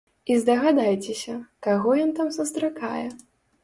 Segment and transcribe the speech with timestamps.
[0.35, 1.37] І здагадайцеся,
[1.69, 3.09] каго ён там сустракае?